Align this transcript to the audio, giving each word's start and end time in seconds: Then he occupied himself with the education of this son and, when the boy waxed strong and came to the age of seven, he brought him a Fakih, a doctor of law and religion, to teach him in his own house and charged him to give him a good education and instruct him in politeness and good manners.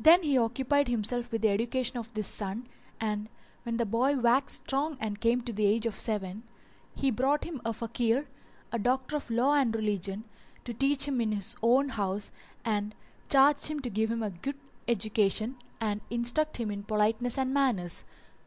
Then 0.00 0.22
he 0.22 0.38
occupied 0.38 0.88
himself 0.88 1.30
with 1.30 1.42
the 1.42 1.50
education 1.50 1.98
of 1.98 2.10
this 2.14 2.26
son 2.26 2.66
and, 2.98 3.28
when 3.64 3.76
the 3.76 3.84
boy 3.84 4.16
waxed 4.18 4.62
strong 4.64 4.96
and 4.98 5.20
came 5.20 5.42
to 5.42 5.52
the 5.52 5.66
age 5.66 5.84
of 5.84 6.00
seven, 6.00 6.44
he 6.94 7.10
brought 7.10 7.44
him 7.44 7.60
a 7.62 7.74
Fakih, 7.74 8.24
a 8.72 8.78
doctor 8.78 9.14
of 9.14 9.28
law 9.30 9.52
and 9.52 9.76
religion, 9.76 10.24
to 10.64 10.72
teach 10.72 11.04
him 11.06 11.20
in 11.20 11.32
his 11.32 11.54
own 11.62 11.90
house 11.90 12.30
and 12.64 12.94
charged 13.28 13.66
him 13.66 13.80
to 13.80 13.90
give 13.90 14.10
him 14.10 14.22
a 14.22 14.30
good 14.30 14.56
education 14.88 15.56
and 15.82 16.00
instruct 16.08 16.56
him 16.56 16.70
in 16.70 16.82
politeness 16.82 17.36
and 17.36 17.50
good 17.50 17.54
manners. 17.54 18.06